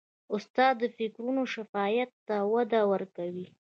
[0.35, 3.47] استاد د فکرونو شفافیت ته وده ورکوي.